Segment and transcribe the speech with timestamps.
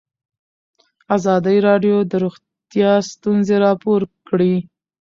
[1.15, 4.55] ازادي راډیو د روغتیا ستونزې راپور کړي.